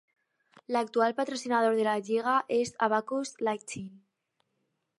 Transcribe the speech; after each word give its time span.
L'actual 0.75 1.13
patrocinador 1.19 1.77
de 1.79 1.85
la 1.87 1.93
lliga 2.07 2.35
és 2.57 2.73
Abacus 2.87 3.35
Lighting. 3.49 3.93